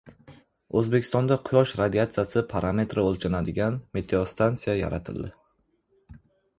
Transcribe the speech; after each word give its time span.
O‘zbekistonda 0.79 1.37
quyosh 1.49 1.75
radiatsiyasi 1.83 2.45
parametri 2.55 3.05
o‘lchanadigan 3.13 3.79
meteostansiya 4.01 4.79
yaratildi 4.83 5.35